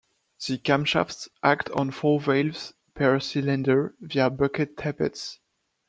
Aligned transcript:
The 0.47 0.57
camshafts 0.57 1.27
act 1.43 1.69
on 1.69 1.91
four 1.91 2.19
valves 2.19 2.73
per 2.95 3.19
cylinder 3.19 3.93
via 4.01 4.31
bucket 4.31 4.75
tappets. 4.75 5.37